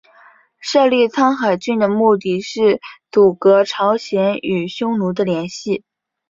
[0.59, 5.83] 设立苍海郡的目的是阻隔朝鲜国与匈奴的联系。